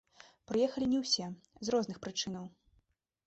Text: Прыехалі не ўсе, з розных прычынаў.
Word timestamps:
Прыехалі 0.51 0.87
не 0.93 1.01
ўсе, 1.03 1.27
з 1.69 1.75
розных 1.75 1.97
прычынаў. 2.05 2.45